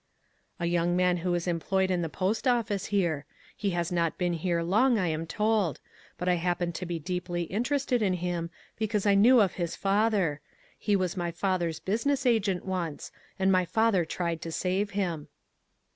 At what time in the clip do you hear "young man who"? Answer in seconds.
0.65-1.31